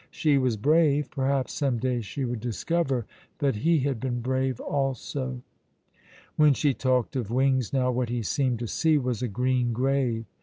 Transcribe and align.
She 0.09 0.39
was 0.39 0.57
brave; 0.57 1.11
perhaps 1.11 1.53
some 1.53 1.77
day 1.77 2.01
she 2.01 2.25
would 2.25 2.39
discover 2.39 3.05
that 3.37 3.57
he 3.57 3.77
had 3.81 3.99
been 3.99 4.19
brave 4.19 4.59
also. 4.59 5.43
When 6.37 6.55
she 6.55 6.73
talked 6.73 7.15
of 7.15 7.29
wings 7.29 7.71
now, 7.71 7.91
what 7.91 8.09
he 8.09 8.23
seemed 8.23 8.57
to 8.57 8.67
see 8.67 8.97
was 8.97 9.21
a 9.21 9.27
green 9.27 9.73
grave. 9.73 10.25